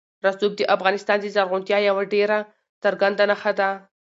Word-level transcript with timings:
رسوب 0.25 0.51
د 0.57 0.61
افغانستان 0.75 1.17
د 1.21 1.25
زرغونتیا 1.35 1.77
یوه 1.89 2.03
ډېره 2.13 2.37
څرګنده 2.83 3.23
نښه 3.31 3.51
ده. 3.59 3.69